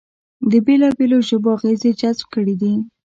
[0.51, 2.73] د بېلابېلو ژبو اغېزې جذب کړې دي